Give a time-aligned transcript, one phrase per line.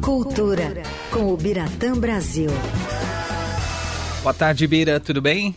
[0.00, 2.50] Cultura, com o Biratã Brasil.
[4.22, 5.56] Boa tarde, Bira, tudo bem?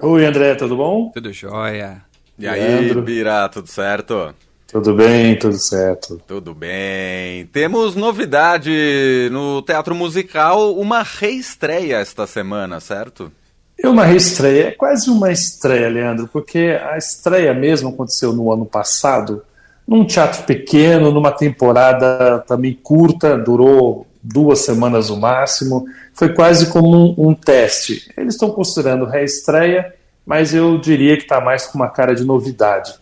[0.00, 1.10] Oi, André, tudo bom?
[1.10, 2.02] Tudo jóia.
[2.38, 3.02] E aí, Leandro.
[3.02, 4.34] Bira, tudo certo?
[4.66, 6.20] Tudo bem, tudo certo.
[6.26, 7.46] Tudo bem.
[7.46, 13.30] Temos novidade no teatro musical, uma reestreia esta semana, certo?
[13.78, 18.64] É uma reestreia, é quase uma estreia, Leandro, porque a estreia mesmo aconteceu no ano
[18.64, 19.42] passado,
[19.86, 26.88] num teatro pequeno, numa temporada também curta, durou duas semanas no máximo, foi quase como
[26.88, 28.10] um, um teste.
[28.16, 29.94] Eles estão considerando reestreia,
[30.24, 32.94] mas eu diria que está mais com uma cara de novidade.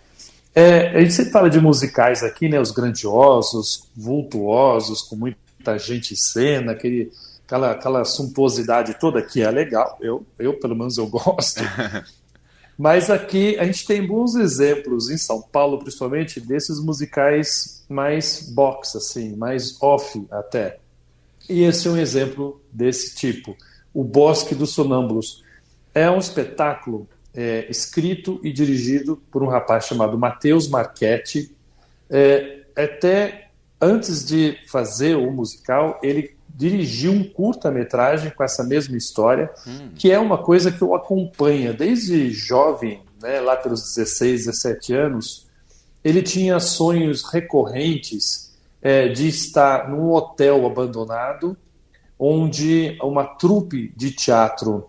[0.54, 6.12] É, a gente sempre fala de musicais aqui, né, os grandiosos, vultuosos, com muita gente
[6.12, 7.10] em cena, aquele,
[7.46, 11.62] aquela, aquela suntuosidade toda que é legal, eu, eu pelo menos eu gosto.
[12.76, 18.96] Mas aqui a gente tem bons exemplos, em São Paulo principalmente, desses musicais mais box,
[18.96, 20.78] assim, mais off até.
[21.48, 23.56] E esse é um exemplo desse tipo.
[23.92, 25.44] O Bosque dos Sonâmbulos
[25.94, 31.54] é um espetáculo é, escrito e dirigido por um rapaz chamado Matheus Marchetti.
[32.10, 39.52] É, até antes de fazer o musical, ele dirigiu um curta-metragem com essa mesma história,
[39.66, 39.90] hum.
[39.96, 45.46] que é uma coisa que eu acompanho desde jovem, né, lá pelos 16, 17 anos.
[46.04, 51.56] Ele tinha sonhos recorrentes é, de estar num hotel abandonado,
[52.16, 54.88] onde uma trupe de teatro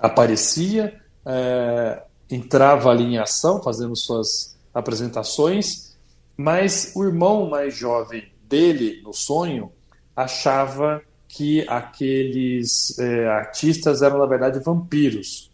[0.00, 5.96] aparecia, é, entrava ali em ação, fazendo suas apresentações,
[6.36, 9.70] mas o irmão mais jovem dele, no sonho,
[10.18, 15.48] achava que aqueles é, artistas eram, na verdade, vampiros.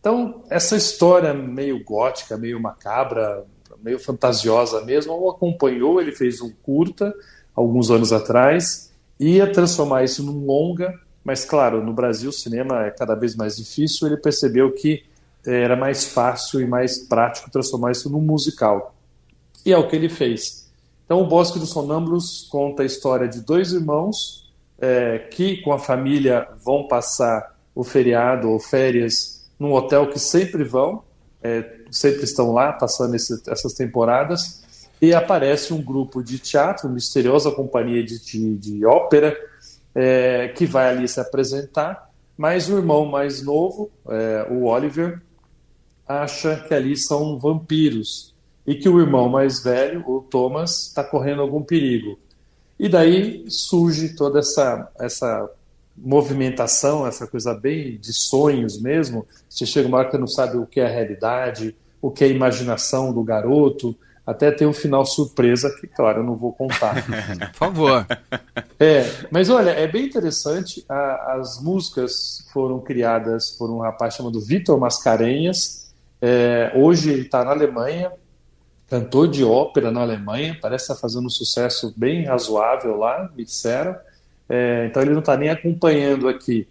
[0.00, 3.44] Então, essa história meio gótica, meio macabra,
[3.82, 7.12] meio fantasiosa mesmo, o acompanhou, ele fez um curta
[7.54, 12.90] alguns anos atrás, ia transformar isso num longa, mas claro, no Brasil o cinema é
[12.90, 15.04] cada vez mais difícil, ele percebeu que
[15.44, 18.94] era mais fácil e mais prático transformar isso num musical.
[19.64, 20.65] E é o que ele fez.
[21.06, 25.78] Então, o Bosque dos Sonâmbulos conta a história de dois irmãos é, que, com a
[25.78, 31.04] família, vão passar o feriado ou férias num hotel que sempre vão,
[31.40, 34.64] é, sempre estão lá passando esse, essas temporadas,
[35.00, 39.36] e aparece um grupo de teatro, misteriosa companhia de, de, de ópera,
[39.94, 45.22] é, que vai ali se apresentar, mas o irmão mais novo, é, o Oliver,
[46.06, 48.35] acha que ali são vampiros
[48.66, 52.18] e que o irmão mais velho, o Thomas, está correndo algum perigo.
[52.78, 55.48] E daí surge toda essa, essa
[55.96, 59.26] movimentação, essa coisa bem de sonhos mesmo.
[59.48, 62.26] Você chega uma hora que não sabe o que é a realidade, o que é
[62.26, 63.96] a imaginação do garoto,
[64.26, 66.96] até tem um final surpresa que, claro, eu não vou contar.
[67.52, 68.04] Por favor.
[68.78, 70.84] É, mas olha, é bem interessante.
[70.88, 75.92] A, as músicas foram criadas por um rapaz chamado Vitor Mascarenhas.
[76.20, 78.10] É, hoje ele está na Alemanha,
[78.88, 83.96] cantor de ópera na Alemanha, parece estar fazendo um sucesso bem razoável lá, me disseram.
[84.48, 86.68] É, então ele não está nem acompanhando aqui.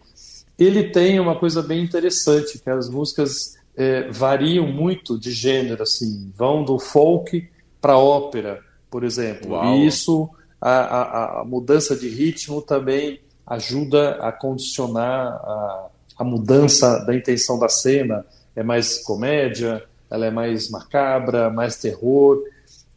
[0.57, 6.31] Ele tem uma coisa bem interessante, que as músicas é, variam muito de gênero, assim,
[6.35, 7.49] vão do folk
[7.81, 9.51] para ópera, por exemplo.
[9.51, 9.75] Uau.
[9.75, 10.29] E isso,
[10.61, 15.87] a, a, a, mudança de ritmo também ajuda a condicionar a,
[16.19, 18.25] a mudança da intenção da cena.
[18.55, 19.83] É mais comédia,
[20.15, 22.41] ela é mais macabra, mais terror.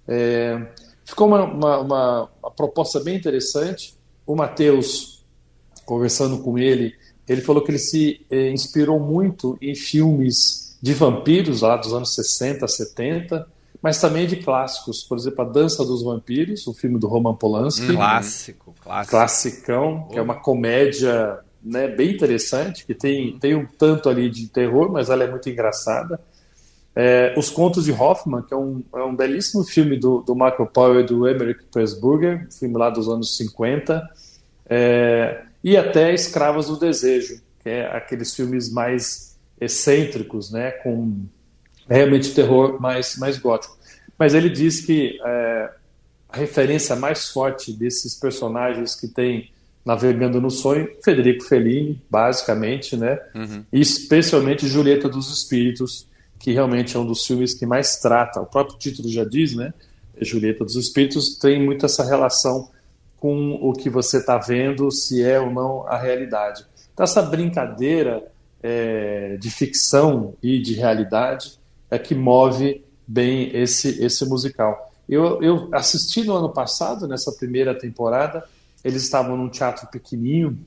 [0.06, 0.60] É,
[1.04, 3.94] ficou uma, uma, uma, uma proposta bem interessante.
[4.26, 5.24] O Matheus,
[5.84, 6.94] conversando com ele,
[7.28, 12.14] ele falou que ele se eh, inspirou muito em filmes de vampiros lá dos anos
[12.14, 13.46] 60, 70,
[13.82, 15.02] mas também de clássicos.
[15.02, 17.94] Por exemplo, A Dança dos Vampiros, o filme do Roman Polanski.
[17.94, 19.10] Clássico, clássico.
[19.10, 24.48] Classicão, que é uma comédia né, bem interessante, que tem, tem um tanto ali de
[24.48, 26.20] terror, mas ela é muito engraçada.
[26.96, 30.66] É, Os Contos de Hoffman, que é um, é um belíssimo filme do, do Michael
[30.66, 34.02] Powell e do Emmerich Pressburger, filme lá dos anos 50.
[34.68, 41.24] É, e até Escravas do Desejo, que é aqueles filmes mais excêntricos, né, com
[41.88, 43.76] realmente terror mais, mais gótico.
[44.18, 45.70] Mas ele diz que é,
[46.28, 49.50] a referência mais forte desses personagens que tem
[49.84, 53.64] navegando no sonho, Federico Fellini, basicamente, né, Uhum.
[53.72, 56.06] e especialmente Julieta dos Espíritos,
[56.38, 59.72] que realmente é um dos filmes que mais trata, o próprio título já diz, né,
[60.20, 62.68] Julieta dos Espíritos tem muito essa relação
[63.18, 66.64] com o que você está vendo, se é ou não a realidade.
[66.92, 68.22] Então, essa brincadeira
[68.62, 71.58] é, de ficção e de realidade
[71.90, 74.92] é que move bem esse, esse musical.
[75.08, 78.44] Eu, eu assisti no ano passado, nessa primeira temporada,
[78.84, 80.58] eles estavam num teatro pequenininho,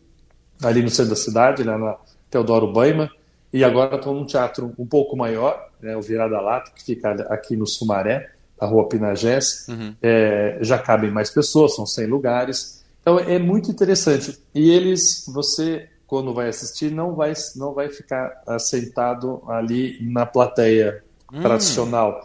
[0.62, 1.96] ali no centro da cidade, lá na
[2.30, 3.10] Teodoro Baima,
[3.54, 7.56] e agora estão num teatro um pouco maior, né, o Virada Lata, que fica aqui
[7.56, 9.96] no Sumaré, a Rua Pinagés, uhum.
[10.02, 12.84] é, já cabem mais pessoas, são 100 lugares.
[13.02, 14.40] Então é muito interessante.
[14.54, 21.04] E eles, você, quando vai assistir, não vai, não vai ficar sentado ali na plateia
[21.34, 21.42] hum.
[21.42, 22.22] tradicional.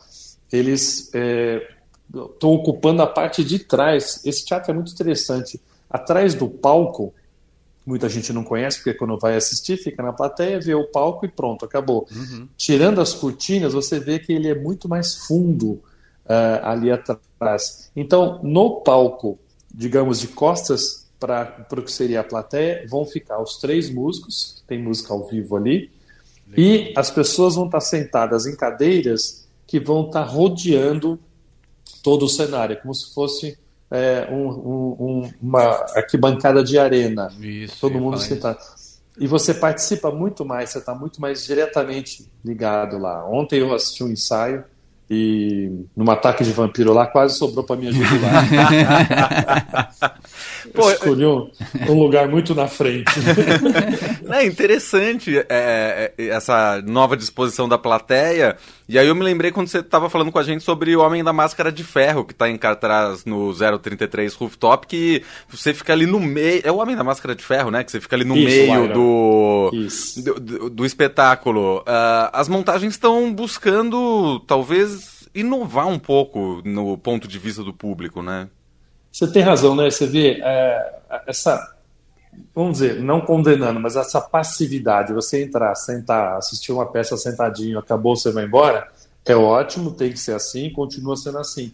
[0.53, 4.21] Eles estão é, ocupando a parte de trás.
[4.25, 5.59] Esse teatro é muito interessante.
[5.89, 7.15] Atrás do palco,
[7.87, 11.29] muita gente não conhece, porque quando vai assistir, fica na plateia, vê o palco e
[11.29, 12.09] pronto, acabou.
[12.11, 12.49] Uhum.
[12.57, 15.81] Tirando as cortinas, você vê que ele é muito mais fundo
[16.25, 17.91] uh, ali atrás.
[17.95, 19.39] Então, no palco,
[19.73, 24.83] digamos, de costas para o que seria a plateia, vão ficar os três músicos, tem
[24.83, 25.91] música ao vivo ali,
[26.49, 26.55] Legal.
[26.57, 31.19] e as pessoas vão estar sentadas em cadeiras que vão estar rodeando
[32.03, 33.59] todo o cenário, como se fosse
[33.91, 35.63] é, um, um, uma
[35.95, 37.33] arquibancada de arena.
[37.41, 38.59] Isso, todo mundo sentado.
[39.19, 43.27] E você participa muito mais, você está muito mais diretamente ligado lá.
[43.27, 44.65] Ontem eu assisti um ensaio
[45.09, 48.45] e num ataque de vampiro lá quase sobrou para minha jugular.
[50.75, 51.51] Pô, Escolhi um,
[51.89, 53.05] um, lugar muito na frente.
[54.29, 58.57] É interessante é, é, essa nova disposição da plateia.
[58.89, 61.23] E aí eu me lembrei quando você estava falando com a gente sobre o Homem
[61.23, 66.07] da Máscara de Ferro, que está em cartaz no 033 Rooftop, que você fica ali
[66.07, 66.61] no meio.
[66.65, 67.85] É o Homem da Máscara de Ferro, né?
[67.85, 69.71] Que você fica ali no Isso, meio do,
[70.17, 71.79] do, do, do, espetáculo.
[71.79, 78.23] Uh, as montagens estão buscando, talvez, inovar um pouco no ponto de vista do público,
[78.23, 78.49] né?
[79.17, 79.91] Você tem razão, né?
[79.91, 80.95] Você vê é,
[81.27, 81.75] essa,
[82.55, 88.15] vamos dizer, não condenando, mas essa passividade, você entrar, sentar, assistir uma peça sentadinho, acabou,
[88.15, 88.87] você vai embora,
[89.25, 91.73] é ótimo, tem que ser assim, continua sendo assim.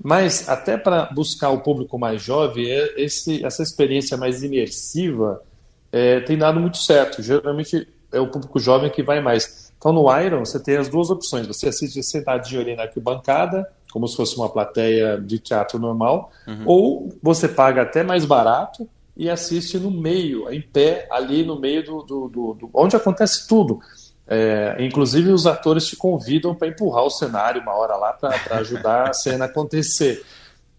[0.00, 5.42] Mas até para buscar o público mais jovem, é, esse, essa experiência mais imersiva
[5.90, 7.20] é, tem dado muito certo.
[7.24, 9.72] Geralmente é o público jovem que vai mais.
[9.76, 11.48] Então no Iron você tem as duas opções.
[11.48, 16.62] Você assiste sentadinho ali na arquibancada, como se fosse uma plateia de teatro normal, uhum.
[16.66, 21.84] ou você paga até mais barato e assiste no meio, em pé, ali no meio
[21.84, 23.78] do, do, do, do onde acontece tudo.
[24.26, 29.10] É, inclusive os atores te convidam para empurrar o cenário uma hora lá para ajudar
[29.10, 30.24] a cena a acontecer.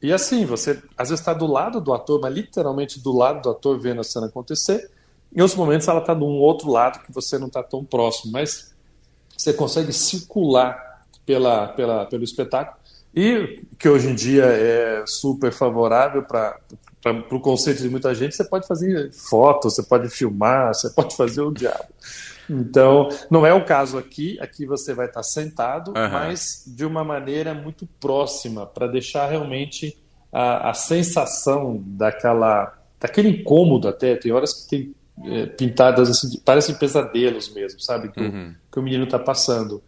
[0.01, 3.49] E assim, você às vezes está do lado do ator, mas literalmente do lado do
[3.49, 4.91] ator vendo a cena acontecer.
[5.33, 8.33] Em outros momentos ela está de um outro lado que você não está tão próximo,
[8.33, 8.75] mas
[9.37, 12.83] você consegue circular pela, pela, pelo espetáculo
[13.15, 16.59] e que hoje em dia é super favorável para
[17.31, 21.41] o conceito de muita gente, você pode fazer fotos, você pode filmar, você pode fazer
[21.41, 21.85] o diabo.
[22.49, 26.09] Então, não é o caso aqui, aqui você vai estar sentado, uhum.
[26.11, 29.97] mas de uma maneira muito próxima, para deixar realmente
[30.31, 36.75] a, a, sensação daquela, daquele incômodo até, tem horas que tem é, pintadas assim, parecem
[36.75, 38.49] pesadelos mesmo, sabe, que, uhum.
[38.51, 39.81] o, que o menino está passando.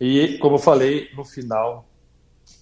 [0.00, 1.86] E, como eu falei, no final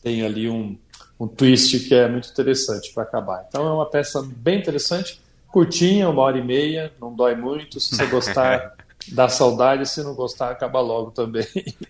[0.02, 0.76] tem ali um,
[1.18, 3.44] um twist que é muito interessante para acabar.
[3.48, 7.78] Então é uma peça bem interessante, curtinha, uma hora e meia, não dói muito.
[7.78, 8.74] Se você gostar,
[9.08, 11.46] dá saudade, se não gostar, acaba logo também.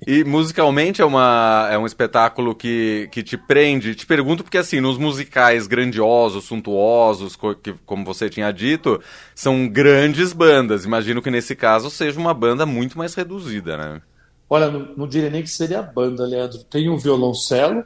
[0.06, 3.94] E musicalmente é, uma, é um espetáculo que, que te prende.
[3.94, 9.00] Te pergunto porque, assim, nos musicais grandiosos, suntuosos, que, como você tinha dito,
[9.34, 10.84] são grandes bandas.
[10.84, 14.02] Imagino que nesse caso seja uma banda muito mais reduzida, né?
[14.50, 16.64] Olha, não, não diria nem que seria a banda, Leandro.
[16.64, 17.84] Tem um violoncelo,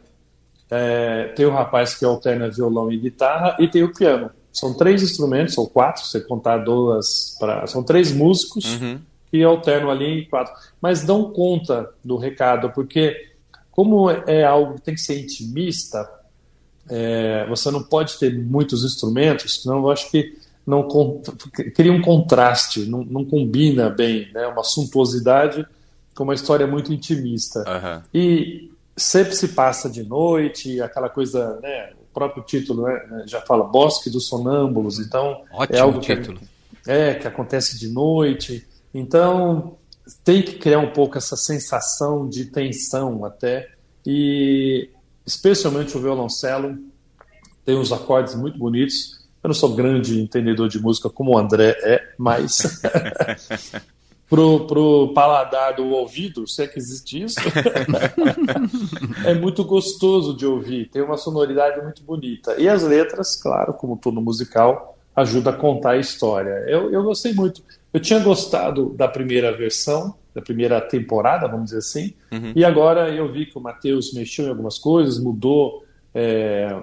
[0.70, 4.30] é, tem o rapaz que alterna violão e guitarra e tem o piano.
[4.50, 7.36] São três instrumentos, ou quatro, se contar duas.
[7.38, 8.98] Pra, são três músicos uhum.
[9.30, 10.54] que alternam ali em quatro.
[10.80, 13.14] Mas dão conta do recado, porque,
[13.70, 16.08] como é algo que tem que ser intimista,
[16.88, 20.88] é, você não pode ter muitos instrumentos, senão eu acho que não
[21.74, 24.46] cria um contraste, não, não combina bem, né?
[24.46, 25.66] uma suntuosidade
[26.14, 27.60] com uma história muito intimista.
[27.60, 28.02] Uhum.
[28.14, 33.64] E sempre se passa de noite, aquela coisa, né, o próprio título né, já fala
[33.64, 36.38] Bosque dos Sonâmbulos, então Ótimo é algo título.
[36.84, 39.76] Que, é, que acontece de noite, então
[40.22, 43.70] tem que criar um pouco essa sensação de tensão até,
[44.06, 44.90] e
[45.26, 46.78] especialmente o violoncelo
[47.64, 51.76] tem uns acordes muito bonitos, eu não sou grande entendedor de música como o André
[51.82, 52.62] é, mas
[54.34, 57.36] pro, pro paladar do ouvido, se é que existe isso,
[59.24, 62.56] é muito gostoso de ouvir, tem uma sonoridade muito bonita.
[62.58, 66.64] E as letras, claro, como todo musical, ajuda a contar a história.
[66.66, 67.62] Eu, eu gostei muito.
[67.92, 72.52] Eu tinha gostado da primeira versão, da primeira temporada, vamos dizer assim, uhum.
[72.56, 76.76] e agora eu vi que o Matheus mexeu em algumas coisas, mudou é,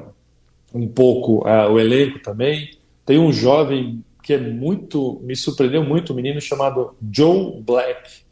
[0.74, 2.78] um pouco uh, o elenco também.
[3.06, 8.24] tem um jovem que é muito, me surpreendeu muito, um menino chamado Joe Black.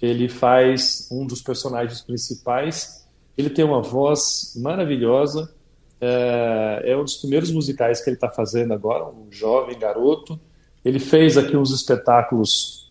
[0.00, 3.06] Ele faz um dos personagens principais.
[3.36, 5.52] Ele tem uma voz maravilhosa.
[6.00, 10.40] É, é um dos primeiros musicais que ele está fazendo agora, um jovem garoto.
[10.84, 12.90] Ele fez aqui uns espetáculos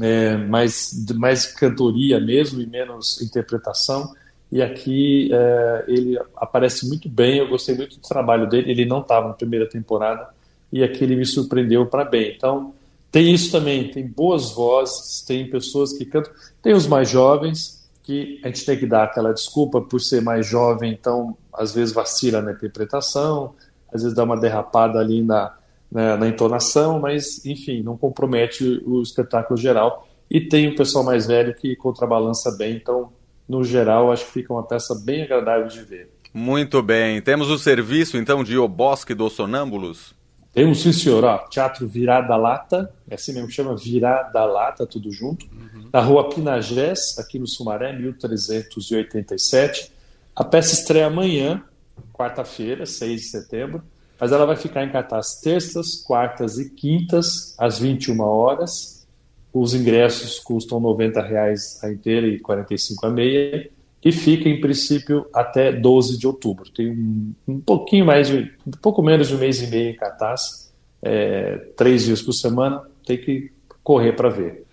[0.00, 4.14] é, mais, mais cantoria mesmo e menos interpretação.
[4.50, 7.38] E aqui é, ele aparece muito bem.
[7.38, 8.70] Eu gostei muito do trabalho dele.
[8.70, 10.34] Ele não estava na primeira temporada
[10.72, 12.34] e aqui ele me surpreendeu para bem.
[12.36, 12.74] Então,
[13.10, 16.32] tem isso também, tem boas vozes, tem pessoas que cantam,
[16.62, 20.46] tem os mais jovens, que a gente tem que dar aquela desculpa por ser mais
[20.46, 23.54] jovem, então às vezes vacila na interpretação,
[23.92, 25.54] às vezes dá uma derrapada ali na,
[25.90, 30.06] na, na entonação, mas enfim, não compromete o espetáculo geral.
[30.30, 33.12] E tem o pessoal mais velho que contrabalança bem, então
[33.48, 36.10] no geral acho que fica uma peça bem agradável de ver.
[36.34, 37.20] Muito bem.
[37.22, 40.15] Temos o serviço então de O Bosque dos Sonâmbulos?
[40.56, 41.22] Temos sim, senhor.
[41.22, 45.44] Ó, Teatro Virada Lata, é assim mesmo chama Virada Lata, tudo junto.
[45.52, 45.90] Uhum.
[45.92, 49.92] Na rua Pinagés, aqui no Sumaré, 1387.
[50.34, 51.62] A peça estreia amanhã,
[52.10, 53.82] quarta-feira, 6 de setembro,
[54.18, 59.06] mas ela vai ficar em cartaz terças, quartas e quintas, às 21 horas.
[59.52, 63.70] Os ingressos custam 90 reais a inteira e R$ 45 a meia
[64.06, 66.70] e fica em princípio até 12 de outubro.
[66.70, 69.96] Tem um, um pouquinho mais de, um pouco menos de um mês e meio em
[69.96, 70.72] cartaz,
[71.02, 73.50] é, três dias por semana, tem que
[73.82, 74.64] correr para ver.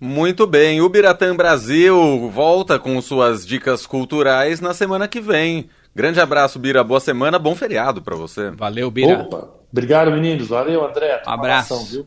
[0.00, 5.68] Muito bem, o Biratã Brasil volta com suas dicas culturais na semana que vem.
[5.92, 8.52] Grande abraço, Bira, boa semana, bom feriado para você.
[8.52, 9.22] Valeu, Bira.
[9.22, 11.24] Opa, obrigado meninos, valeu André.
[11.26, 11.84] Um abraço.
[11.86, 12.06] Viu?